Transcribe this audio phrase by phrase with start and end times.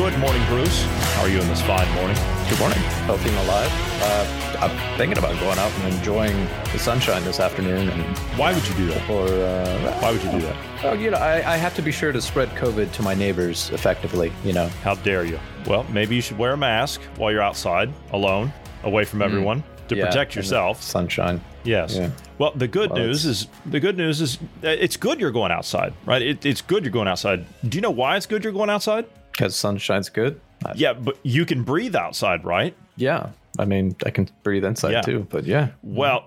[0.00, 0.82] Good morning, Bruce.
[1.14, 2.16] How are you in this fine morning?
[2.48, 2.78] Good morning.
[3.04, 3.70] Healthy and alive.
[4.02, 6.34] Uh, I'm thinking about going out and enjoying
[6.72, 7.90] the sunshine this afternoon.
[7.90, 9.10] And Why would you do that?
[9.10, 10.56] or uh, Why would you do that?
[10.84, 13.68] oh, you know, I, I have to be sure to spread COVID to my neighbors
[13.70, 14.32] effectively.
[14.42, 15.38] You know, How dare you?
[15.66, 18.52] Well, maybe you should wear a mask while you're outside, alone,
[18.84, 19.98] away from everyone, to Mm.
[19.98, 20.82] Yeah, protect yourself.
[20.82, 21.42] Sunshine.
[21.64, 21.94] Yes.
[21.96, 22.10] Yeah.
[22.38, 25.52] Well, the good Well, news is the good news is uh, it's good you're going
[25.52, 26.22] outside, right?
[26.22, 27.44] It, it's good you're going outside.
[27.68, 29.04] Do you know why it's good you're going outside?
[29.40, 30.38] Because sunshine's good.
[30.66, 32.74] I- Yeah, but you can breathe outside, right?
[32.96, 33.30] yeah.
[33.58, 35.00] I mean, I can breathe inside Yeah.
[35.00, 35.26] too.
[35.28, 35.68] But yeah.
[35.82, 36.26] Well,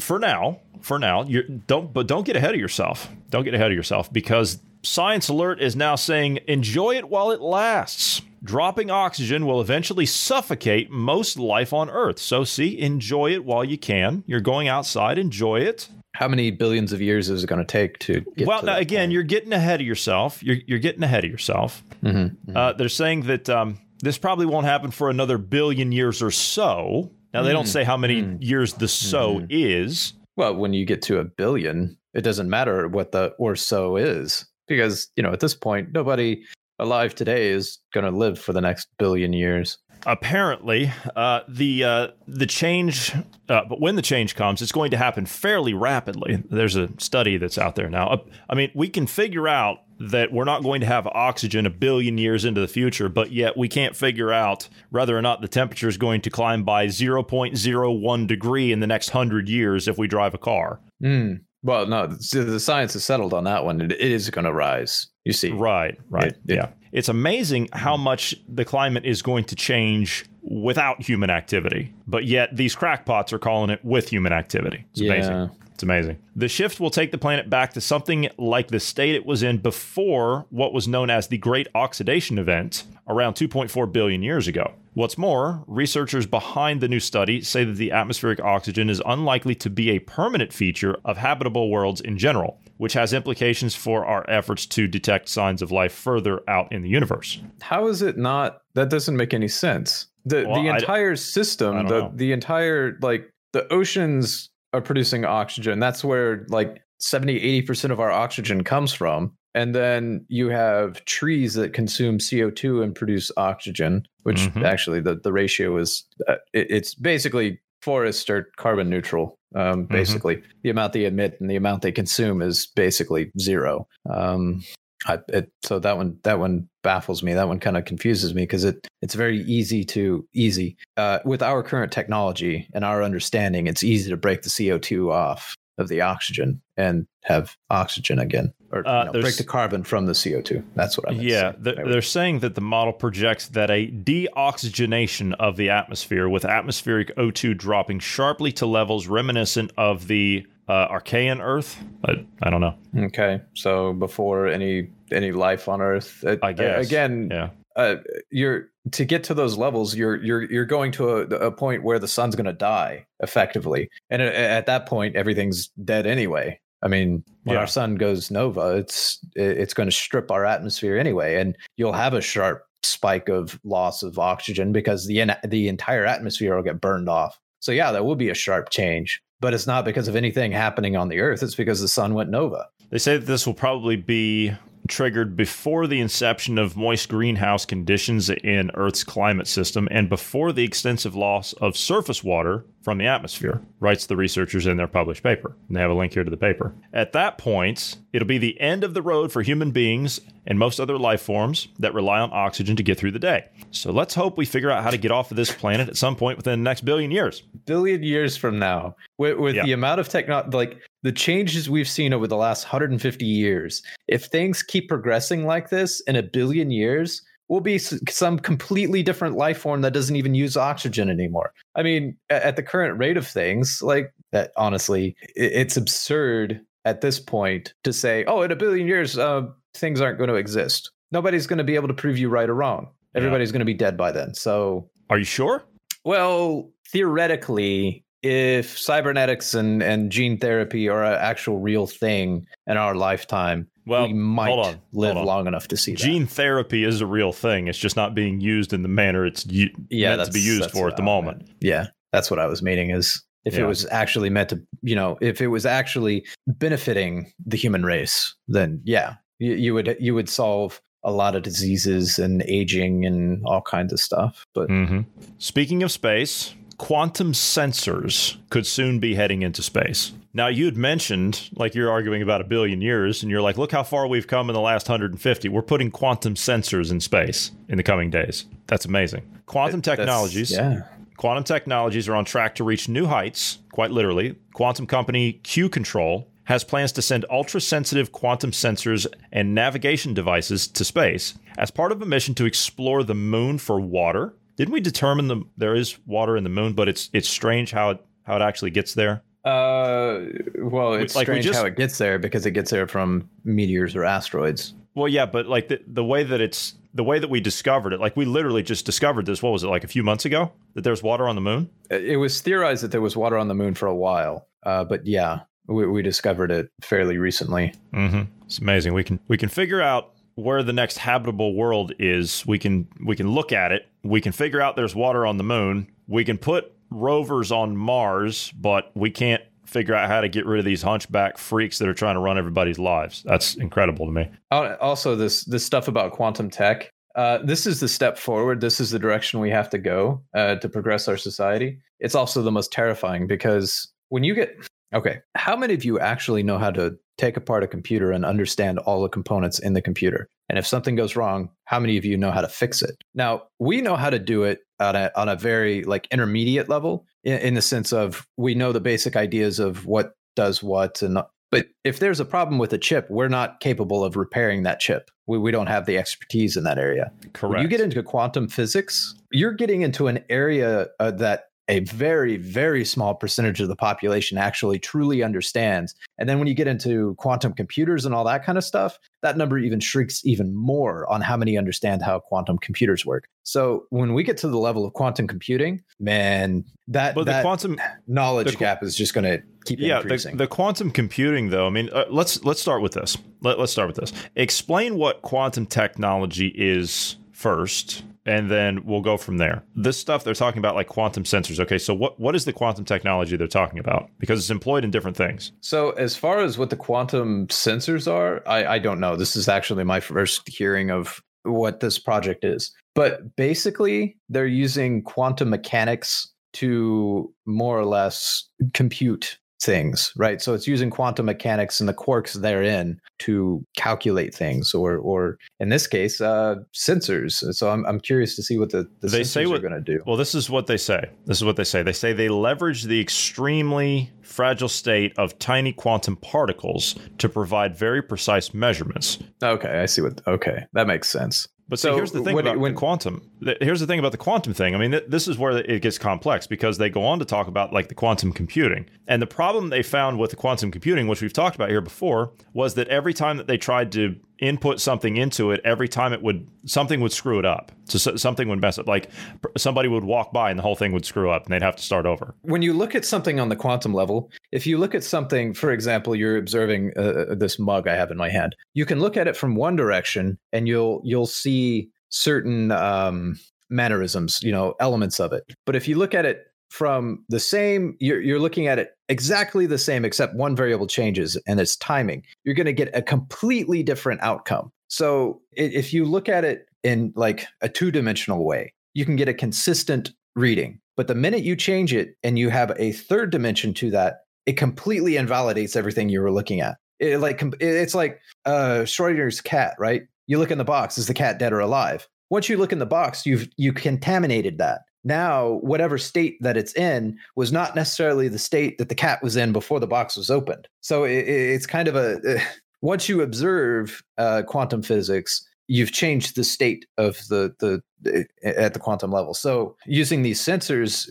[0.00, 3.10] for now, for now, you don't but don't get ahead of yourself.
[3.30, 7.40] Don't get ahead of yourself because Science Alert is now saying enjoy it while it
[7.42, 8.22] lasts.
[8.42, 12.18] Dropping oxygen will eventually suffocate most life on Earth.
[12.18, 14.24] So see, enjoy it while you can.
[14.26, 15.88] You're going outside, enjoy it.
[16.16, 18.76] How many billions of years is it going to take to get well, to now
[18.78, 19.12] again, point?
[19.12, 20.42] you're getting ahead of yourself.
[20.42, 21.82] You're you're getting ahead of yourself.
[22.02, 26.30] Mm-hmm, Uh, they're saying that um, this probably won't happen for another billion years or
[26.30, 27.10] so.
[27.34, 27.54] Now they Mm.
[27.54, 29.46] don't say how many years the so Mm-hmm.
[29.50, 30.14] is.
[30.36, 34.46] Well, when you get to a billion, it doesn't matter what the or so is
[34.68, 36.42] because, you know, at this point, nobody
[36.78, 39.78] alive today is going to live for the next billion years.
[40.04, 43.12] Apparently uh, the uh, the change
[43.48, 47.36] uh, but when the change comes it's going to happen fairly rapidly there's a study
[47.36, 48.16] that's out there now Uh,
[48.50, 52.18] i mean we can figure out that we're not going to have oxygen a billion
[52.18, 55.88] years into the future but yet we can't figure out whether or not the temperature
[55.88, 60.34] is going to climb by 0.01 degree in the next 100 years if we drive
[60.34, 61.40] a car Mm.
[61.62, 63.80] Well, no, the, science is settled on that one.
[63.82, 65.08] It, it is going to rise.
[65.24, 66.28] You see, Right, right.
[66.28, 66.68] It- it- yeah.
[66.96, 71.92] It's amazing how much the climate is going to change without human activity.
[72.06, 74.86] But yet these crackpots are calling it with human activity.
[74.92, 75.12] It's Yeah.
[75.12, 75.50] amazing.
[75.74, 76.16] It's amazing.
[76.34, 79.58] The shift will take the planet back to something like the state it was in
[79.58, 84.72] before what was known as the Great Oxidation Event around 2.4 billion years ago.
[84.94, 89.68] What's more, researchers behind the new study say that the atmospheric oxygen is unlikely to
[89.68, 94.66] be a permanent feature of habitable worlds in general, which has implications for our efforts
[94.66, 97.38] to detect signs of life further out in the universe.
[97.62, 98.60] how is it not?
[98.74, 100.06] That doesn't make any sense.
[100.24, 102.12] The Well, the entire I system, the know.
[102.14, 105.78] the entire like the oceans are producing oxygen.
[105.78, 109.32] That's where like 70 80% of our oxygen comes from.
[109.54, 114.64] And then you have trees that consume CO2 and produce oxygen, which Mhm.
[114.64, 119.38] actually the, the ratio is, uh, it, it's basically forests are carbon neutral.
[119.54, 119.94] Um, Mm-hmm.
[119.94, 123.86] basically, the amount they emit and the amount they consume is basically zero.
[124.10, 124.62] Um,
[125.06, 127.32] I, it, so that one that one baffles me.
[127.34, 131.42] That one kind of confuses me because it it's very easy to easy uh, with
[131.42, 133.66] our current technology and our understanding.
[133.66, 138.52] It's easy to break the CO two off of the oxygen and have oxygen again,
[138.72, 140.62] or Uh, break the carbon from the CO two.
[140.74, 141.56] That's what I meant Yeah, say.
[141.60, 147.14] they're, they're saying that the model projects that a deoxygenation of the atmosphere, with atmospheric
[147.16, 151.82] O2 dropping sharply to levels reminiscent of the uh, Archean Earth.
[152.04, 152.74] I, I don't know.
[152.96, 156.86] Okay, so before any any life on Earth, uh, I guess.
[156.86, 157.50] again, Yeah.
[157.76, 157.96] uh,
[158.30, 161.98] you're to get to those levels you're you're you're going to a, a point where
[161.98, 166.88] the sun's going to die effectively and a- at that point everything's dead anyway i
[166.88, 167.60] mean when Yeah.
[167.60, 172.14] our sun goes nova it's it's going to strip our atmosphere anyway and you'll have
[172.14, 177.08] a sharp spike of loss of oxygen because the the entire atmosphere will get burned
[177.08, 180.52] off so yeah there will be a sharp change but it's not because of anything
[180.52, 183.54] happening on the earth it's because the sun went nova They say that this will
[183.54, 184.52] probably be
[184.86, 190.64] triggered before the inception of moist greenhouse conditions in Earth's climate system and before the
[190.64, 195.56] extensive loss of surface water from the atmosphere, writes the researchers in their published paper.
[195.66, 196.72] And they have a link here to the paper.
[196.92, 200.78] At that point, it'll be the end of the road for human beings and most
[200.78, 203.46] other life forms that rely on oxygen to get through the day.
[203.72, 206.14] So let's hope we figure out how to get off of this planet at some
[206.14, 207.42] point within the next billion years.
[207.64, 209.64] billion years from now with, with Yeah.
[209.64, 214.24] the amount of technology like the changes we've seen over the last 150 years if
[214.24, 219.58] things keep progressing like this in a billion years we'll be some completely different life
[219.58, 223.80] form that doesn't even use oxygen anymore i mean at the current rate of things
[223.82, 229.16] like that honestly it's absurd at this point to say oh in a billion years
[229.16, 229.42] uh,
[229.74, 232.54] things aren't going to exist nobody's going to be able to prove you right or
[232.54, 232.88] wrong.
[233.14, 234.34] Everybody's going to be dead by then.
[234.34, 235.64] So, Are you sure?
[236.04, 242.94] well, theoretically, if cybernetics and, and gene therapy are an actual real thing in our
[242.94, 245.24] lifetime, Well, we might hold on, live hold on.
[245.26, 245.98] long enough to see that.
[245.98, 247.68] Gene therapy is a real thing.
[247.68, 250.70] It's just not being used in the manner it's u- yeah, meant to be used
[250.70, 251.38] for at the I moment.
[251.38, 251.50] meant.
[251.60, 252.90] Yeah, that's what I was meaning.
[252.90, 253.64] Is if Yeah.
[253.64, 258.34] it was actually meant to, you know, if it was actually benefiting the human race,
[258.48, 263.40] then yeah, you, you would you would solve a lot of diseases and aging and
[263.44, 264.44] all kinds of stuff.
[264.54, 265.02] But hmm
[265.38, 270.12] Speaking of space, quantum sensors could soon be heading into space.
[270.34, 273.72] Now, you had mentioned, like you're arguing about a billion years, and you're like, look
[273.72, 275.48] how far we've come in the last 150.
[275.48, 278.44] We're putting quantum sensors in space in the coming days.
[278.66, 279.22] That's amazing.
[279.46, 280.52] Quantum that's- technologies.
[280.52, 280.82] yeah,
[281.16, 284.36] Quantum technologies are on track to reach new heights, quite literally.
[284.52, 290.84] Quantum company Q-CTRL has plans to send ultra sensitive quantum sensors and navigation devices to
[290.84, 294.34] space as part of a mission to explore the moon for water.
[294.56, 297.90] Didn't we determine the, there is water in the moon, but it's it's strange how
[297.90, 299.22] it how it actually gets there?
[299.44, 300.22] Uh,
[300.58, 303.94] well, it's like, strange just- how it gets there because it gets there from meteors
[303.94, 304.74] or asteroids.
[304.96, 308.00] Well, yeah, but like the, the way that it's the way that we discovered it,
[308.00, 309.42] like we literally just discovered this.
[309.42, 311.68] What was it like a few months ago that there's water on the moon?
[311.90, 315.06] It was theorized that there was water on the moon for a while, uh, but
[315.06, 317.74] yeah, we, we discovered it fairly recently.
[317.92, 318.22] Mm-hmm.
[318.46, 318.94] It's amazing.
[318.94, 322.46] We can we can figure out where the next habitable world is.
[322.46, 323.86] We can we can look at it.
[324.04, 325.88] We can figure out there's water on the moon.
[326.06, 330.60] We can put rovers on Mars, but we can't figure out how to get rid
[330.60, 333.24] of these hunchback freaks that are trying to run everybody's lives.
[333.24, 334.30] That's incredible to me.
[334.50, 336.90] Also, this this stuff about quantum tech.
[337.16, 338.60] Uh, this is the step forward.
[338.60, 341.78] This is the direction we have to go uh, to progress our society.
[341.98, 344.54] It's also the most terrifying because when you get
[344.94, 348.78] okay, how many of you actually know how to take apart a computer and understand
[348.80, 350.28] all the components in the computer?
[350.48, 352.96] And if something goes wrong, how many of you know how to fix it?
[353.14, 357.06] Now we know how to do it on a on a very like intermediate level
[357.24, 361.18] in, in the sense of we know the basic ideas of what does what and
[361.50, 365.10] but if there's a problem with a chip, we're not capable of repairing that chip.
[365.26, 367.12] We, we don't have the expertise in that area.
[367.32, 367.54] Correct.
[367.54, 372.36] When you get into quantum physics, you're getting into an area uh, that a very,
[372.36, 375.94] very small percentage of the population actually truly understands.
[376.18, 379.36] And then when you get into quantum computers and all that kind of stuff, that
[379.36, 383.28] number even shrinks even more on how many understand how quantum computers work.
[383.42, 387.80] So when we get to the level of quantum computing, man, that, but the quantum
[388.06, 390.36] knowledge the gap is just going to keep yeah the, increasing.
[390.36, 393.88] the quantum computing though i mean uh, let's let's start with this Let, let's start
[393.88, 399.98] with this explain what quantum technology is first and then we'll go from there this
[399.98, 403.36] stuff they're talking about like quantum sensors okay so what what is the quantum technology
[403.36, 406.76] they're talking about because it's employed in different things So, as far as what the
[406.76, 409.16] quantum sensors are, I, I don't know.
[409.16, 412.72] This is actually my first hearing of what this project is.
[412.94, 420.40] But basically, they're using quantum mechanics to more or less compute things, right?
[420.42, 425.70] So it's using quantum mechanics and the quarks therein to calculate things, or, or in
[425.70, 427.42] this case, uh, sensors.
[427.54, 429.72] So I'm, I'm curious to see what the, the They sensors say are what- going
[429.74, 430.02] to do.
[430.06, 432.84] well this is what they say this is what they say they say they leverage
[432.84, 439.86] the extremely fragile state of tiny quantum particles to provide very precise measurements Okay, I
[439.86, 440.20] see what.
[440.26, 441.46] Okay, that makes sense.
[441.68, 443.22] But see, So here's the thing when- about when- the quantum.
[443.60, 444.74] Here's the thing about the quantum thing.
[444.74, 447.48] I mean, th- this is where it gets complex because they go on to talk
[447.48, 448.86] about like the quantum computing.
[449.08, 452.30] And the problem they found with the quantum computing, which we've talked about here before,
[452.52, 456.22] was that every time that they tried to input something into it, every time it
[456.22, 457.72] would something would screw it up.
[457.84, 458.86] So, so something would mess up.
[458.86, 459.10] Like
[459.42, 461.76] pr- somebody would walk by and the whole thing would screw up, and they'd have
[461.76, 462.34] to start over.
[462.42, 465.72] when you look at something on the quantum level, if you look at something, for
[465.72, 468.54] example, you're observing uh, this mug I have in my hand.
[468.74, 473.38] You can look at it from one direction, and you'll you'll see certain um,
[473.70, 475.44] mannerisms, you know, elements of it.
[475.64, 479.66] But if you look at it from the same, you're you're looking at it exactly
[479.66, 482.24] the same, except one variable changes, and it's timing.
[482.44, 484.72] You're going to get a completely different outcome.
[484.88, 489.28] So if you look at it in like a two dimensional way, you can get
[489.28, 490.80] a consistent reading.
[490.96, 494.56] But the minute you change it and you have a third dimension to that, it
[494.56, 496.76] completely invalidates everything you were looking at.
[496.98, 500.02] It like it's like uh, Schrodinger's cat, right?
[500.26, 502.08] You look in the box, is the cat dead or alive?
[502.30, 504.80] Once you look in the box, you've you contaminated that.
[505.06, 509.36] Now, whatever state that it's in was not necessarily the state that the cat was
[509.36, 510.66] in before the box was opened.
[510.80, 512.40] So it, it- it's kind of a
[512.82, 518.80] once you observe uh, quantum physics, you've changed the state of the the at the
[518.80, 519.32] quantum level.
[519.32, 521.08] So using these sensors,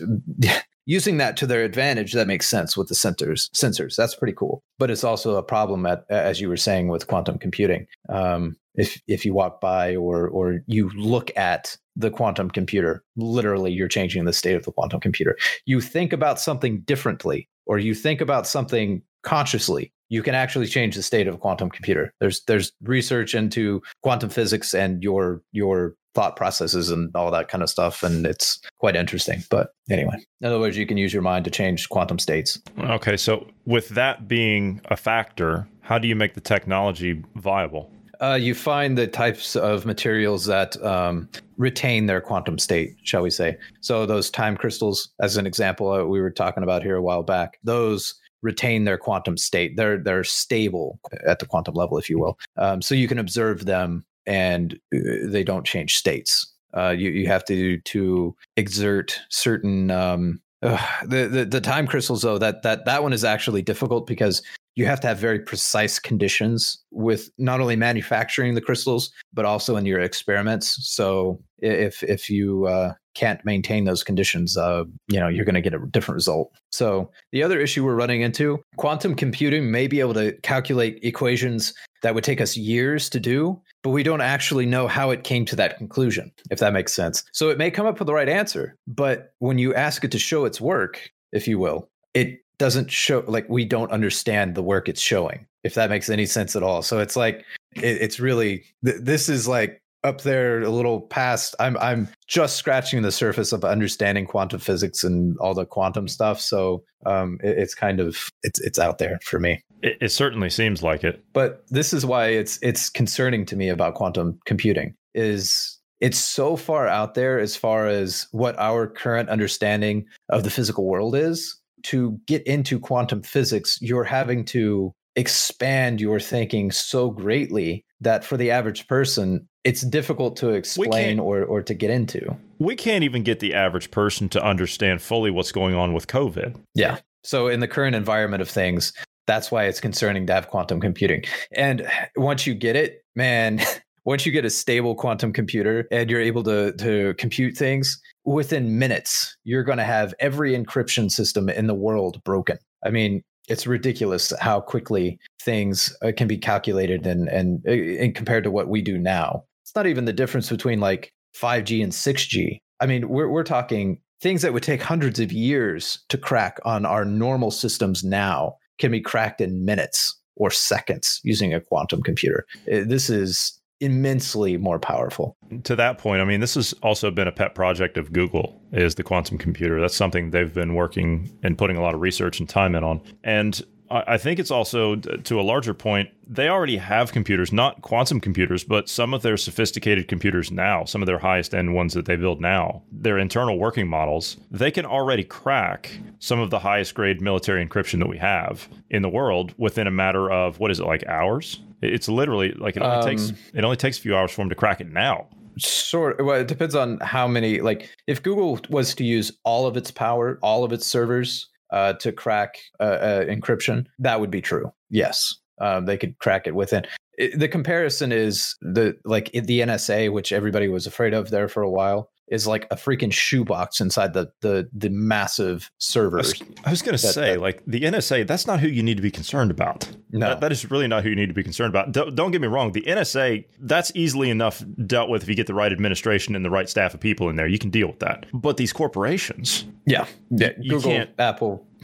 [0.86, 3.50] using that to their advantage, that makes sense with the sensors.
[3.50, 4.62] Sensors, that's pretty cool.
[4.78, 7.86] But it's also a problem at, as you were saying, with quantum computing.
[8.08, 13.72] Um, if if you walk by or or you look at the quantum computer, literally
[13.72, 15.36] you're changing the state of the quantum computer.
[15.64, 20.94] You think about something differently, or you think about something consciously, you can actually change
[20.94, 22.12] the state of a quantum computer.
[22.20, 27.62] There's there's research into quantum physics and your your thought processes and all that kind
[27.62, 29.44] of stuff, and it's quite interesting.
[29.50, 32.58] But anyway, in other words, you can use your mind to change quantum states.
[32.80, 37.92] Okay, so with that being a factor, how do you make the technology viable?
[38.22, 43.28] Uh, you find the types of materials that um, retain their quantum state, shall we
[43.28, 43.58] say.
[43.82, 47.22] So, those time crystals, as an example, uh, we were talking about here a while
[47.22, 49.76] back, those retain their quantum state.
[49.76, 52.38] They're they're stable at the quantum level, if you will.
[52.56, 56.52] Um, so you can observe them, and uh, they don't change states.
[56.76, 62.22] Uh, you you have to to exert certain um, uh, the, the the time crystals
[62.22, 64.42] though that that that one is actually difficult because
[64.74, 69.76] you have to have very precise conditions with not only manufacturing the crystals but also
[69.76, 75.28] in your experiments so if if you uh, can't maintain those conditions uh, you know
[75.28, 79.14] you're going to get a different result so the other issue we're running into quantum
[79.14, 81.74] computing may be able to calculate equations
[82.06, 85.44] that would take us years to do but we don't actually know how it came
[85.44, 87.24] to that conclusion if that makes sense.
[87.32, 90.18] So it may come up with the right answer but when you ask it to
[90.18, 94.88] show its work if you will it doesn't show like we don't understand the work
[94.88, 96.80] it's showing if that makes any sense at all.
[96.80, 97.44] So it's like
[97.74, 102.56] it, it's really th- this is like up there a little past i'm i'm just
[102.56, 106.40] scratching the surface of understanding quantum physics and all the quantum stuff.
[106.40, 109.62] So um it, it's kind of it's it's out there for me.
[109.82, 111.22] It, it certainly seems like it.
[111.32, 116.56] But this is why it's it's concerning to me about quantum computing is it's so
[116.56, 121.58] far out there as far as what our current understanding of the physical world is.
[121.84, 128.36] To get into quantum physics, you're having to expand your thinking so greatly that for
[128.36, 132.36] the average person, it's difficult to explain or, or to get into.
[132.60, 136.56] We can't even get the average person to understand fully what's going on with COVID.
[136.74, 137.00] Yeah.
[137.24, 138.92] So, in the current environment of things,
[139.26, 141.24] that's why it's concerning to have quantum computing.
[141.56, 141.84] And
[142.16, 143.60] once you get it, man,
[144.04, 148.78] once you get a stable quantum computer and you're able to, to compute things, within
[148.78, 152.58] minutes, you're going to have every encryption system in the world broken.
[152.84, 158.14] I mean, it's ridiculous how quickly things uh, can be calculated and, and uh, and
[158.14, 159.44] compared to what we do now.
[159.66, 162.60] It's not even the difference between like 5G and 6G.
[162.78, 166.86] I mean, we're we're talking things that would take hundreds of years to crack on
[166.86, 172.46] our normal systems now can be cracked in minutes or seconds using a quantum computer.
[172.72, 175.36] Uh, this is immensely more powerful.
[175.64, 178.94] To that point, I mean, this has also been a pet project of Google is
[178.94, 179.80] the quantum computer.
[179.80, 183.00] That's something they've been working and putting a lot of research and time in on.
[183.24, 188.20] And I think it's also to a larger point, they already have computers, not quantum
[188.20, 192.06] computers, but some of their sophisticated computers now, some of their highest end ones that
[192.06, 196.94] they build now, their internal working models, they can already crack some of the highest
[196.94, 200.80] grade military encryption that we have in the world within a matter of what is
[200.80, 201.60] it like hours?
[201.82, 204.48] It's literally like it only um, takes it only takes a few hours for them
[204.48, 205.26] to crack it now.
[205.58, 206.14] Sure.
[206.18, 207.60] Well, it depends on how many.
[207.60, 211.94] Like, if Google was to use all of its power, all of its servers uh,
[211.94, 214.72] to crack uh, encryption, that would be true.
[214.90, 216.86] Yes, um, they could crack it within.
[217.18, 221.62] It, the comparison is the like the NSA, which everybody was afraid of there for
[221.62, 226.40] a while is like a freaking shoebox inside the the the massive servers.
[226.40, 228.82] I was, I was going to say, that, like the NSA, that's not who you
[228.82, 229.88] need to be concerned about.
[230.10, 231.92] No, that, that is really not who you need to be concerned about.
[231.92, 235.46] Don't, don't, get me wrong, the NSA that's easily enough dealt with if you get
[235.46, 237.46] the right administration and the right staff of people in there.
[237.46, 238.26] You can deal with that.
[238.32, 241.66] But these corporations, yeah, yeah, Google, Apple,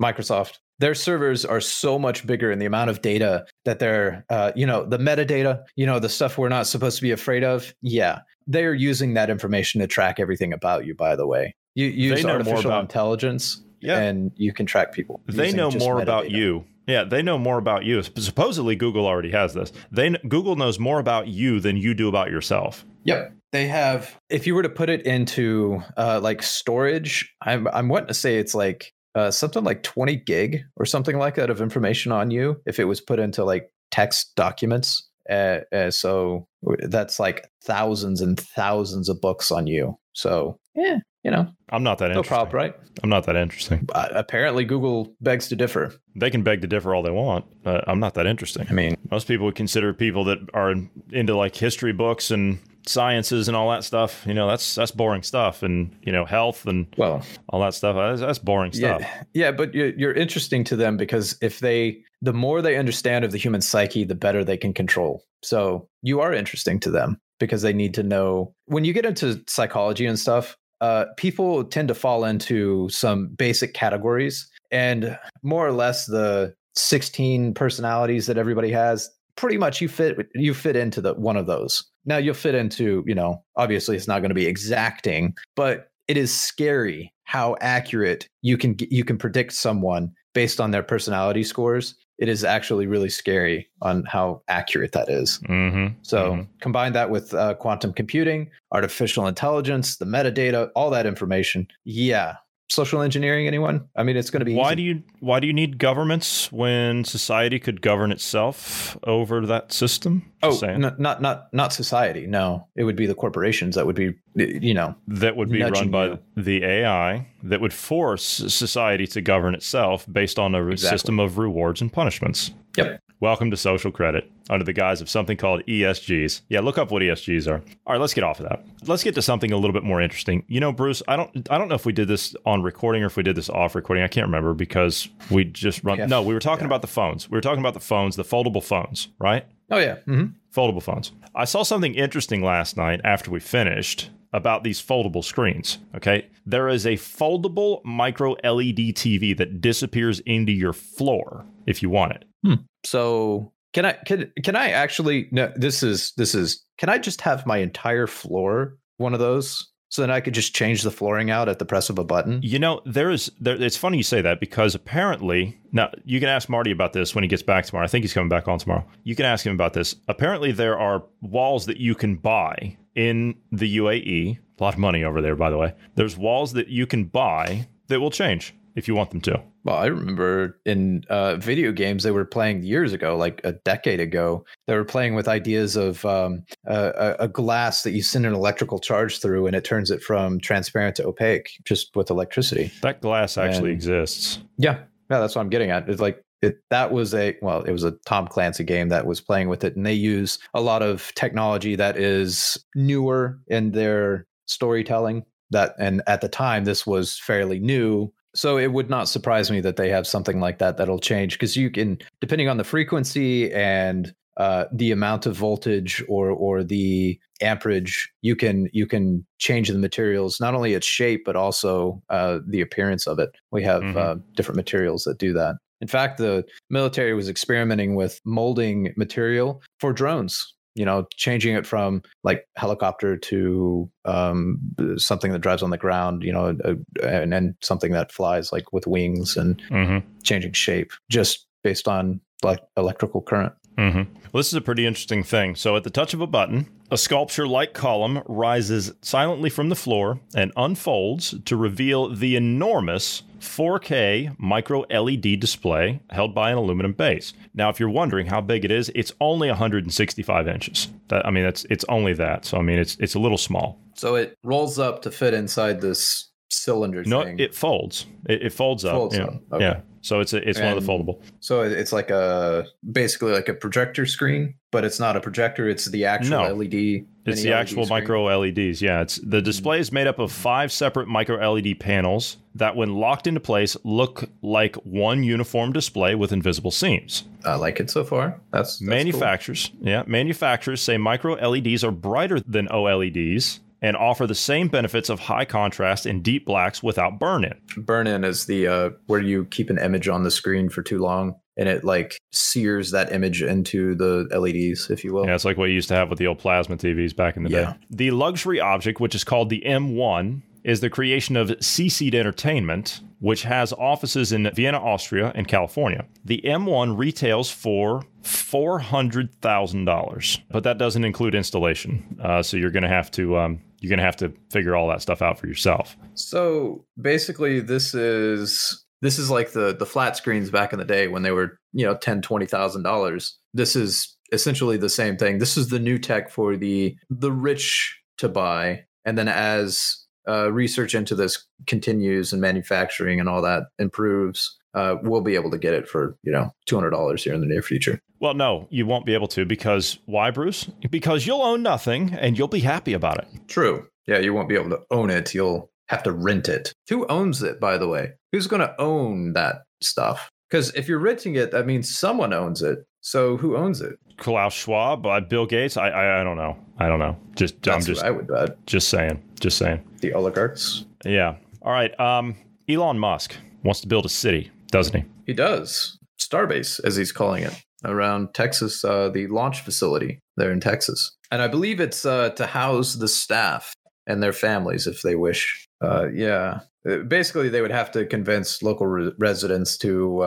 [0.00, 4.52] Microsoft, their servers are so much bigger and the amount of data that they're uh,
[4.54, 7.74] you know the metadata you know the stuff we're not supposed to be afraid of
[7.82, 11.54] yeah they're using that information to track everything about you by the way.
[11.74, 13.98] You use artificial about, intelligence yeah.
[13.98, 16.02] and you can track people they know more metadata.
[16.02, 16.64] about you.
[16.86, 18.02] Yeah they know more about you.
[18.02, 19.72] Supposedly google already has this.
[19.90, 22.84] They google knows more about you than you do about yourself.
[23.04, 23.32] Yep.
[23.52, 28.08] They have if you were to put it into uh, like storage i'm i'm wanting
[28.08, 32.12] to say it's like uh, something like 20 gig or something like that of information
[32.12, 35.08] on you if it was put into like text documents.
[35.30, 36.46] Uh, uh, so
[36.80, 39.96] that's like thousands and thousands of books on you.
[40.14, 42.74] So yeah, you know, I'm not that no problem, right?
[43.02, 43.88] I'm not that interesting.
[43.94, 45.94] Uh, apparently, Google begs to differ.
[46.16, 47.44] They can beg to differ all they want.
[47.64, 48.66] I'm not that interesting.
[48.68, 50.74] I mean, most people would consider people that are
[51.10, 54.24] into like history books and sciences and all that stuff.
[54.26, 57.96] You know, that's that's boring stuff, and you know, health and well, all that stuff.
[57.96, 59.00] That's, that's boring stuff.
[59.00, 63.24] Yeah, yeah, but you're, you're interesting to them because if they, the more they understand
[63.24, 65.24] of the human psyche, the better they can control.
[65.42, 68.54] So you are interesting to them because they need to know.
[68.66, 73.74] When you get into psychology and stuff, uh, people tend to fall into some basic
[73.74, 80.28] categories, and more or less the 16 personalities that everybody has pretty much you fit
[80.34, 84.08] you fit into the one of those now you'll fit into you know obviously it's
[84.08, 89.18] not going to be exacting but it is scary how accurate you can you can
[89.18, 94.92] predict someone based on their personality scores it is actually really scary on how accurate
[94.92, 95.40] that is.
[95.48, 95.94] Mm-hmm.
[96.02, 96.42] So mm-hmm.
[96.60, 101.66] combine that with uh, quantum computing, artificial intelligence, the metadata, all that information.
[101.82, 102.36] Yeah,
[102.72, 104.76] social engineering anyone i mean it's going to be why easy.
[104.76, 110.24] do you why do you need governments when society could govern itself over that system
[110.42, 114.14] oh n- not not not society no it would be the corporations that would be
[114.36, 116.18] you know that would be run by you.
[116.36, 120.96] the ai that would force society to govern itself based on a exactly.
[120.96, 125.36] system of rewards and punishments yep Welcome to social credit under the guise of something
[125.36, 126.40] called ESGs.
[126.48, 127.62] Yeah, look up what ESGs are.
[127.86, 128.64] All right, let's get off of that.
[128.88, 130.44] Let's get to something a little bit more interesting.
[130.48, 133.06] You know, Bruce, I don't I don't know if we did this on recording or
[133.06, 134.02] if we did this off recording.
[134.02, 136.70] I can't remember because we just run No, we were talking yeah.
[136.70, 137.30] about the phones.
[137.30, 139.46] We were talking about the phones, the foldable phones, right?
[139.70, 139.98] Oh yeah.
[140.08, 140.32] Mm-hmm.
[140.52, 141.12] Foldable phones.
[141.32, 145.78] I saw something interesting last night after we finished about these foldable screens.
[145.94, 146.26] Okay.
[146.44, 152.14] There is a foldable micro LED TV that disappears into your floor if you want
[152.14, 152.24] it.
[152.44, 152.54] Hmm.
[152.84, 157.20] So can I can can I actually no this is this is can I just
[157.22, 159.68] have my entire floor one of those?
[159.88, 162.40] So then I could just change the flooring out at the press of a button.
[162.42, 166.30] You know, there is there it's funny you say that because apparently now you can
[166.30, 167.84] ask Marty about this when he gets back tomorrow.
[167.84, 168.86] I think he's coming back on tomorrow.
[169.04, 169.94] You can ask him about this.
[170.08, 174.38] Apparently there are walls that you can buy in the UAE.
[174.58, 175.74] A lot of money over there, by the way.
[175.94, 179.42] There's walls that you can buy that will change if you want them to.
[179.64, 184.00] Well, I remember in uh, video games they were playing years ago, like a decade
[184.00, 184.44] ago.
[184.66, 188.80] They were playing with ideas of um, a, a, glass that you send an electrical
[188.80, 192.72] charge through, and it turns it from transparent to opaque just with electricity.
[192.82, 194.40] That glass actually and, exists.
[194.58, 195.88] Yeah, yeah, that's what I'm getting at.
[195.88, 199.20] It's like it, that was a well, it was a Tom Clancy game that was
[199.20, 204.26] playing with it, and they use a lot of technology that is newer in their
[204.46, 205.24] storytelling.
[205.50, 209.60] That and at the time, this was fairly new so it would not surprise me
[209.60, 213.52] that they have something like that that'll change because you can, depending on the frequency
[213.52, 219.68] and uh, the amount of voltage or or the amperage, you can you can change
[219.68, 223.30] the materials, not only its shape but also uh, the appearance of it.
[223.50, 223.98] We have mm-hmm.
[223.98, 225.56] uh, different materials that do that.
[225.82, 231.66] In fact, the military was experimenting with molding material for drones you know changing it
[231.66, 234.58] from like helicopter to um,
[234.96, 236.56] something that drives on the ground you know
[237.02, 240.06] and then something that flies like with wings and mm-hmm.
[240.22, 244.02] changing shape just based on like electrical current mm-hmm.
[244.32, 246.98] well this is a pretty interesting thing so at the touch of a button a
[246.98, 254.38] sculpture like column rises silently from the floor and unfolds to reveal the enormous 4K
[254.38, 257.32] micro LED display held by an aluminum base.
[257.54, 260.88] Now, if you're wondering how big it is, it's only 165 inches.
[261.08, 262.44] That, I mean, it's it's only that.
[262.44, 263.78] So I mean, it's it's a little small.
[263.94, 267.38] So it rolls up to fit inside this cylinder no, thing.
[267.38, 268.06] it folds.
[268.28, 268.92] It, it folds up.
[268.92, 269.24] Folds yeah.
[269.24, 269.42] Up.
[269.52, 269.64] Okay.
[269.64, 269.80] yeah.
[270.02, 271.22] So it's a, it's and one of the foldable.
[271.38, 275.68] So it's like a basically like a projector screen, but it's not a projector.
[275.68, 277.06] It's the actual no, LED.
[277.24, 278.00] It's the LED actual screen.
[278.00, 278.82] micro LEDs.
[278.82, 282.94] Yeah, it's the display is made up of five separate micro LED panels that, when
[282.94, 287.22] locked into place, look like one uniform display with invisible seams.
[287.44, 288.40] I like it so far.
[288.52, 289.70] That's, that's manufacturers.
[289.78, 289.88] Cool.
[289.88, 295.20] Yeah, manufacturers say micro LEDs are brighter than OLEDs and offer the same benefits of
[295.20, 297.54] high contrast and deep blacks without burn in.
[297.76, 300.98] Burn in is the uh, where you keep an image on the screen for too
[300.98, 305.26] long and it like sears that image into the LEDs, if you will.
[305.26, 307.42] Yeah, it's like what you used to have with the old plasma TVs back in
[307.42, 307.72] the yeah.
[307.72, 307.78] day.
[307.90, 313.00] The luxury object, which is called the M1, is the creation of C SEED Entertainment,
[313.18, 316.06] which has offices in Vienna, Austria, and California.
[316.24, 322.16] The M1 retails for $400,000, but that doesn't include installation.
[322.22, 324.88] Uh, so you're going to have to um, you're going to have to figure all
[324.88, 325.96] that stuff out for yourself.
[326.14, 331.08] So basically, this is this is like the the flat screens back in the day
[331.08, 333.36] when they were you know ten twenty thousand dollars.
[333.52, 335.38] This is essentially the same thing.
[335.38, 339.96] This is the new tech for the the rich to buy, and then as
[340.28, 345.50] uh, research into this continues and manufacturing and all that improves, uh, we'll be able
[345.50, 348.00] to get it for you know two hundred dollars here in the near future.
[348.22, 350.70] Well, no, you won't be able to because why, Bruce?
[350.88, 353.26] Because you'll own nothing and you'll be happy about it.
[353.48, 353.88] True.
[354.06, 355.34] Yeah, you won't be able to own it.
[355.34, 356.72] You'll have to rent it.
[356.88, 358.12] Who owns it, by the way?
[358.30, 360.30] Who's going to own that stuff?
[360.48, 362.78] Because if you're renting it, that means someone owns it.
[363.00, 363.98] So who owns it?
[364.18, 365.76] Klaus Schwab, uh, Bill Gates.
[365.76, 366.56] I, I, I don't know.
[366.78, 367.16] I don't know.
[367.34, 368.64] Just That's I'm just I would bet.
[368.66, 369.20] just saying.
[369.40, 369.82] Just saying.
[370.00, 370.84] The oligarchs.
[371.04, 371.34] Yeah.
[371.62, 371.98] All right.
[371.98, 372.36] Um,
[372.68, 375.04] Elon Musk wants to build a city, doesn't he?
[375.26, 375.98] He does.
[376.20, 381.16] Starbase, as he's calling it, around Texas, uh, the launch facility there in Texas.
[381.30, 383.74] And I believe it's uh, to house the staff
[384.06, 385.66] and their families if they wish.
[385.82, 386.60] Uh, yeah.
[386.88, 390.22] Uh, Basically, they would have to convince local re- residents to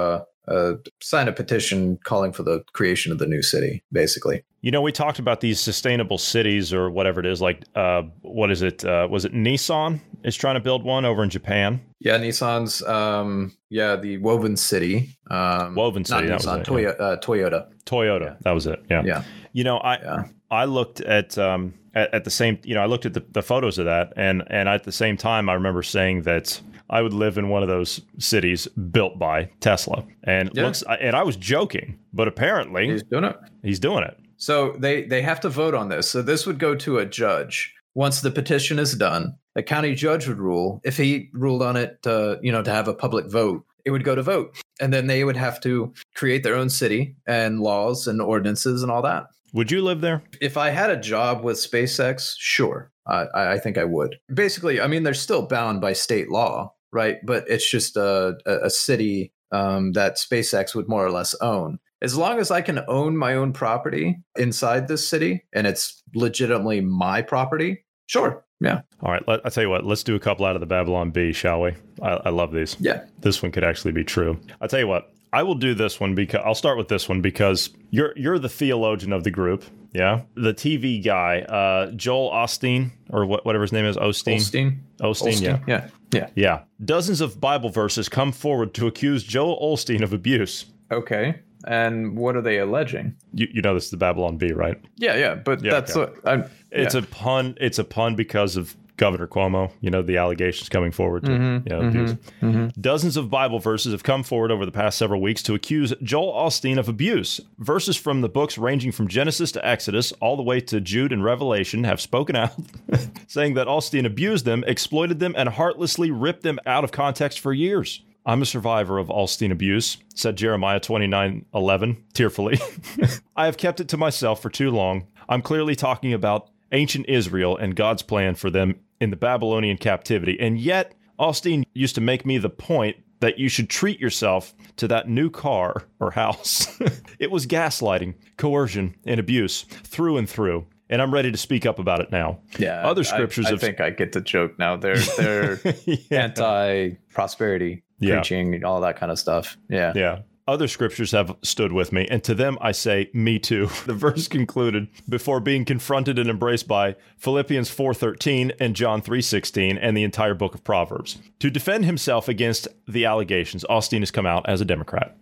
[0.47, 4.43] uh, sign a petition calling for the creation of the new city, basically.
[4.61, 7.41] You know, we talked about these sustainable cities or whatever it is.
[7.41, 8.83] Like, uh, what is it?
[8.83, 11.81] Uh, was it Nissan is trying to build one over in Japan?
[11.99, 15.09] Yeah, Nissan's, um, yeah, the Woven City.
[15.29, 17.67] Um, Woven not City, that was Nissan, it, Toyo- uh, Toyota.
[17.85, 18.21] Toyota.
[18.25, 18.35] Yeah.
[18.41, 18.83] That was it.
[18.89, 19.03] Yeah.
[19.05, 19.23] Yeah.
[19.53, 20.23] You know, I Yeah.
[20.51, 23.41] I looked at um at, at the same you know I looked at the, the
[23.41, 27.13] photos of that and and at the same time I remember saying that I would
[27.13, 30.63] live in one of those cities built by Tesla and Yeah.
[30.65, 33.35] looks and I was joking but apparently He's doing it.
[33.63, 34.17] he's doing it.
[34.37, 36.09] So they they have to vote on this.
[36.09, 37.73] So this would go to a judge.
[37.93, 40.81] Once the petition is done, a county judge would rule.
[40.83, 44.03] If he ruled on it, uh, you know, to have a public vote, it would
[44.03, 48.05] go to vote, and then they would have to create their own city and laws
[48.07, 49.27] and ordinances and all that.
[49.53, 50.23] Would you live there?
[50.41, 54.17] If I had a job with SpaceX, sure, I, I I think I would.
[54.33, 57.17] Basically, I mean, they're still bound by state law, right?
[57.23, 61.77] But it's just a a, city um, that SpaceX would more or less own.
[62.01, 66.81] As long as I can own my own property inside this city and it's legitimately
[66.81, 69.85] my property, sure, yeah, All right, let, I tell you what.
[69.85, 71.73] Let's do a couple out of the Babylon Bee, shall we?
[72.01, 72.77] I, I love these.
[72.79, 74.39] yeah, This one could actually be true.
[74.61, 75.11] I'll tell you what.
[75.33, 78.47] I will do this one because I'll start with this one because you're you're the
[78.47, 80.23] theologian of the group, yeah.
[80.35, 84.37] The TV guy, uh, Joel Osteen or what, whatever his name is, Osteen.
[84.37, 85.59] Osteen, Osteen, yeah.
[85.65, 86.29] yeah, yeah.
[86.35, 86.61] Yeah.
[86.83, 90.65] Dozens of Bible verses come forward to accuse Joel Osteen of abuse.
[90.91, 93.15] Okay, and what are they alleging?
[93.33, 94.79] You, you know this is the Babylon Bee, right?
[94.97, 96.11] Yeah, yeah, but Yeah, that's okay.
[96.11, 96.49] what I'm.
[96.71, 97.01] It's yeah.
[97.01, 97.57] a pun.
[97.59, 99.71] It's a pun because of Governor Cuomo.
[99.81, 102.13] You know the allegations coming forward to Mhm, you know, abuse.
[102.41, 102.71] mhm.
[102.79, 106.33] Dozens of Bible verses have come forward over the past several weeks to accuse Joel
[106.33, 107.41] Osteen of abuse.
[107.59, 111.23] Verses from the books ranging from Genesis to Exodus, all the way to Jude and
[111.23, 112.51] Revelation, have spoken out,
[113.27, 117.53] saying that Osteen abused them, exploited them, and heartlessly ripped them out of context for
[117.53, 118.01] years.
[118.27, 122.59] I'm a survivor of Osteen abuse, said Jeremiah 29 11, tearfully.
[123.35, 125.05] I have kept it to myself for too long.
[125.29, 130.37] I'm clearly talking about ancient Israel and God's plan for them in the Babylonian captivity.
[130.39, 134.87] And yet, Osteen used to make me the point that you should treat yourself to
[134.89, 136.67] that new car or house.
[137.19, 140.65] it was gaslighting, coercion, and abuse through and through.
[140.89, 142.39] And I'm ready to speak up about it now.
[142.59, 144.75] Yeah, Other I- scriptures I, have- think I get the joke now.
[144.75, 146.23] They're they're yeah.
[146.23, 148.15] anti-prosperity Yeah.
[148.15, 149.57] preaching, and all that kind of stuff.
[149.69, 149.93] Yeah.
[149.95, 150.19] Yeah.
[150.47, 154.27] Other scriptures have stood with me, and to them I say, "Me too." The verse
[154.27, 160.35] concluded before being confronted and embraced by Philippians 4:13 and John 3:16 and the entire
[160.35, 161.17] book of Proverbs.
[161.39, 165.15] To defend himself against the allegations, Osteen has come out as a Democrat.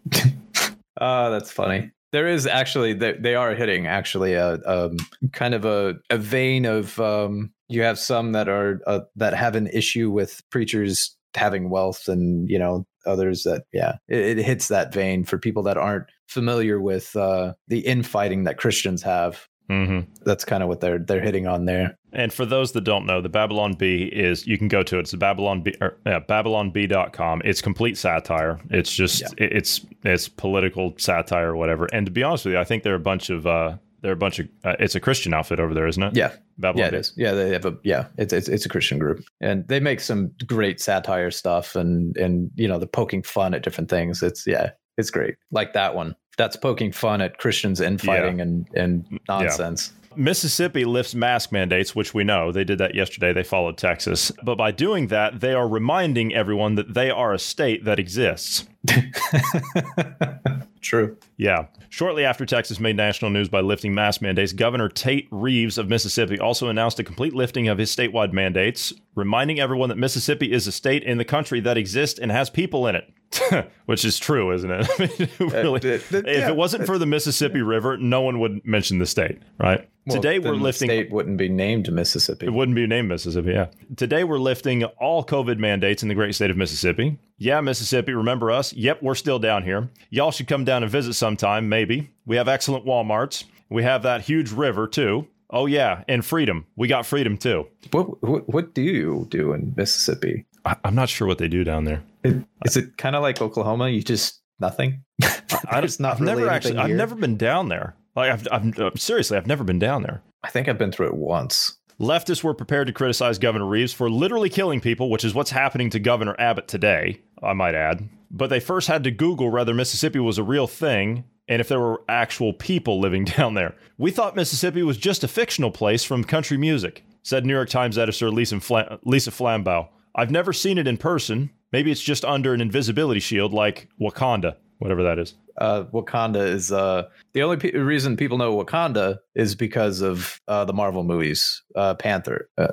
[1.00, 1.92] Oh, that's funny.
[2.12, 4.98] There is actually they, they are hitting actually a um,
[5.32, 9.56] kind of a, a vein of um, you have some that are uh, that have
[9.56, 14.68] an issue with preachers having wealth and you know others that yeah it, it hits
[14.70, 19.48] that vein for people that aren't familiar with uh, the infighting that Christians have.
[19.70, 21.98] hmm That's kind of what they're they're hitting on there.
[22.12, 25.02] And for those that don't know, the Babylon Bee is you can go to it.
[25.02, 27.42] It's the Babylon Bee, or, yeah, BabylonBee.com.
[27.44, 28.60] It's complete satire.
[28.70, 29.28] It's just Yeah.
[29.38, 31.88] it- it's it's political satire or whatever.
[31.94, 34.12] And to be honest with you, I think there are a bunch of uh, there
[34.12, 36.16] are a bunch of uh, it's a Christian outfit over there, isn't it?
[36.16, 37.24] Yeah, Babylon yeah, it Bee.
[37.24, 38.08] Yeah, they have a yeah.
[38.18, 42.52] It's it's it's a Christian group, and they make some great satire stuff, and and
[42.56, 44.22] you know the poking fun at different things.
[44.22, 45.36] It's yeah, it's great.
[45.52, 46.16] Like that one.
[46.38, 49.94] That's poking fun at Christians infighting and and nonsense.
[50.18, 53.34] Mississippi lifts mask mandates, which we know they did that yesterday.
[53.34, 57.40] They followed Texas, but by doing that, they are reminding everyone that they are a
[57.40, 58.68] state that exists.
[60.82, 61.18] True.
[61.38, 61.68] Yeah.
[61.90, 66.40] Shortly after Texas made national news by lifting mask mandates, Governor Tate Reeves of Mississippi
[66.40, 70.72] also announced a complete lifting of his statewide mandates, reminding everyone that Mississippi is a
[70.72, 73.12] state in the country that exists and has people in it.
[73.86, 74.88] which is true, isn't it?
[75.00, 75.02] I
[75.48, 78.40] mean, really, Uh, th- th- if yeah, it wasn't for the Mississippi River, no one
[78.40, 79.88] would mention the state, right?
[80.06, 80.88] Well, Today we're then the lifting.
[80.90, 82.46] State wouldn't be named Mississippi.
[82.48, 83.68] It wouldn't be named Mississippi, yeah.
[83.96, 87.18] Today we're lifting all COVID mandates in the great state of Mississippi.
[87.38, 88.74] Yeah, Mississippi, remember us?
[88.74, 89.90] Yep, we're still down here.
[90.10, 92.10] Y'all should come down and visit sometime, maybe.
[92.26, 93.46] We have excellent Walmarts.
[93.70, 95.28] We have that huge river, too.
[95.50, 96.66] Oh, yeah, and freedom.
[96.76, 97.68] We got freedom, too.
[97.92, 100.46] What, what what do you do in Mississippi?
[100.66, 102.02] I- I'm not sure what they do down there.
[102.24, 103.90] It, is it kind of like Oklahoma?
[103.90, 105.04] You just nothing.
[105.22, 105.40] I,
[105.80, 106.98] There's not I've really never actually, I've here.
[106.98, 107.96] never been down there.
[108.16, 110.22] Like, I've, I've uh, seriously, I've never been down there.
[110.44, 111.78] I think I've been through it once.
[112.00, 115.90] Leftists were prepared to criticize Governor Reeves for literally killing people, which is what's happening
[115.92, 118.08] to Governor Abbott today, I might add.
[118.32, 121.80] But they first had to Google whether Mississippi was a real thing and if there
[121.80, 123.76] were actual people living down there.
[123.98, 127.98] We thought Mississippi was just a fictional place from country music, said New York Times
[127.98, 129.88] editor Lisa, Fla- Lisa Flambeau.
[130.16, 131.50] I've never seen it in person.
[131.74, 135.34] Maybe it's just under an invisibility shield like Wakanda, whatever that is.
[135.58, 140.74] Uh, Wakanda is uh, the only reason people know Wakanda is because of uh, the
[140.74, 142.68] Marvel movies, uh, Panther, uh,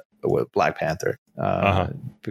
[0.52, 1.18] Black Panther.
[1.40, 1.86] Uh, Uh-huh.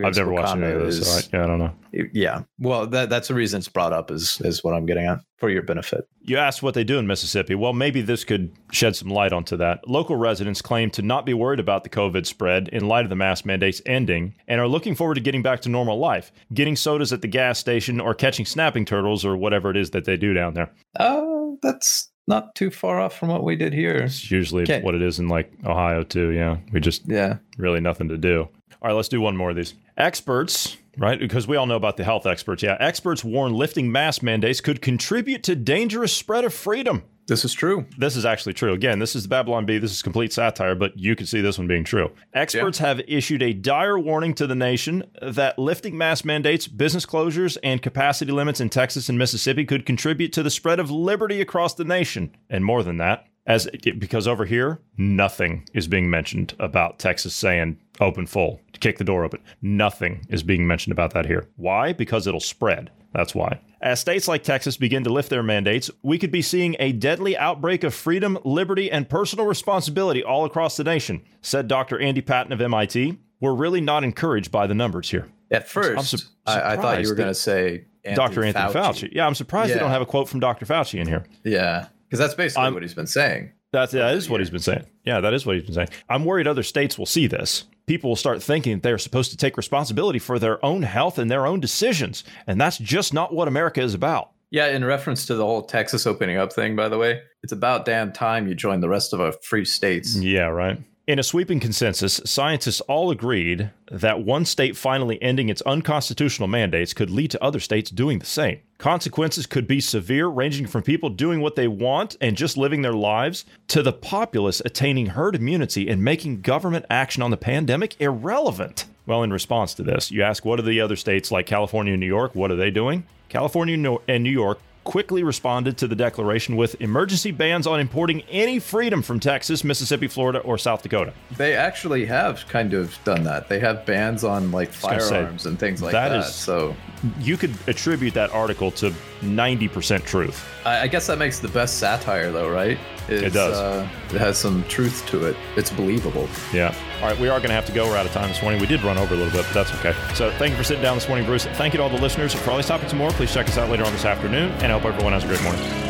[0.06, 1.08] I've never watched any of Wakanda those.
[1.08, 1.72] So I, yeah, I don't know.
[2.14, 4.12] Yeah, well, that, that's the reason it's brought up.
[4.12, 6.08] Is is what I'm getting at for your benefit.
[6.22, 7.56] You asked what they do in Mississippi.
[7.56, 9.88] Well, maybe this could shed some light onto that.
[9.90, 13.16] Local residents claim to not be worried about the COVID spread in light of the
[13.16, 17.12] mask mandates ending and are looking forward to getting back to normal life, getting sodas
[17.12, 20.34] at the gas station or catching snapping turtles or whatever it is that they do
[20.36, 20.72] down there.
[21.00, 21.24] Uh,
[21.64, 23.96] that's not too far off from what we did here.
[23.96, 24.82] It's usually Okay.
[24.84, 26.30] what it is in like Ohio too.
[26.30, 27.38] Yeah, we just Yeah.
[27.58, 28.48] really nothing to do.
[28.82, 29.74] All right, let's do one more of these.
[29.98, 31.20] Experts, right?
[31.20, 32.64] Because we all know about the health experts.
[32.64, 37.04] Yeah, experts warn lifting mask mandates could contribute to dangerous spread of freedom.
[37.28, 37.86] This is true.
[37.98, 38.74] this is actually true.
[38.74, 39.78] Again, this is the Babylon Bee.
[39.78, 42.10] This is complete satire, but you can see this one being true.
[42.34, 47.56] Experts have issued a dire warning to the nation that lifting mask mandates, business closures,
[47.62, 51.76] and capacity limits in Texas and Mississippi could contribute to the spread of liberty across
[51.76, 52.36] the nation.
[52.50, 57.80] And more than that, as because over here, nothing is being mentioned about Texas saying
[58.00, 59.42] open full, to kick the door open.
[59.62, 61.50] Nothing is being mentioned about that here.
[61.58, 61.92] Why?
[61.92, 62.92] Because it'll spread.
[63.14, 63.60] That's why.
[63.82, 67.36] As states like Texas begin to lift their mandates, we could be seeing a deadly
[67.36, 72.00] outbreak of freedom, liberty, and personal responsibility all across the nation, said Dr.
[72.00, 73.18] Andy Patton of MIT.
[73.42, 75.28] We're really not encouraged by the numbers here.
[75.50, 78.44] At first, su- I, I thought you were going to say Dr.
[78.44, 79.10] Anthony Fauci.
[79.12, 80.68] Yeah, I'm surprised they don't have a quote from Dr.
[80.68, 81.26] Fauci in here.
[81.44, 83.52] Yeah, because that's basically I'm- what he's been saying.
[83.72, 84.86] That's, that is what he's been saying.
[85.04, 85.90] Yeah, that is what he's been saying.
[86.10, 87.66] I'm worried other states will see this.
[87.86, 91.30] People will start thinking that they're supposed to take responsibility for their own health and
[91.30, 92.24] their own decisions.
[92.48, 94.32] And that's just not what America is about.
[94.50, 97.86] Yeah, in reference to the whole Texas opening up thing, by the way, it's about
[97.86, 100.16] damn time you join the rest of our free states.
[100.16, 100.80] Yeah, right.
[101.10, 106.94] In a sweeping consensus, scientists all agreed that one state finally ending its unconstitutional mandates
[106.94, 108.60] could lead to other states doing the same.
[108.78, 112.94] Consequences could be severe, ranging from people doing what they want and just living their
[112.94, 118.86] lives to the populace attaining herd immunity and making government action on the pandemic irrelevant.
[119.08, 122.00] Well, in response to this, you ask what are the other states like California and
[122.00, 122.36] New York?
[122.36, 123.04] What are they doing?
[123.30, 128.58] California and New York quickly responded to the declaration with emergency bans on importing any
[128.60, 131.14] freedom from Texas, Mississippi, Florida, or South Dakota.
[131.38, 133.50] They actually have kind of done that.
[133.50, 136.10] They have bans on like gonna say, firearms and things like that.
[136.10, 136.76] that is- so
[137.20, 140.44] You could attribute that article to 90% truth.
[140.66, 142.78] I, I guess that makes the best satire, though, right?
[143.08, 143.58] It's, It does.
[143.58, 145.36] Uh, it has some truth to it.
[145.56, 146.28] It's believable.
[146.54, 146.74] Yeah.
[147.02, 147.88] All right, we are going to have to go.
[147.88, 148.60] We're out of time this morning.
[148.60, 149.94] We did run over a little bit, but that's okay.
[150.16, 151.46] So thank you for sitting down this morning, Bruce.
[151.46, 152.34] Thank you to all the listeners.
[152.34, 154.66] For all these topics and more, please check us out later on this afternoon, and
[154.66, 155.89] I hope everyone has a great morning.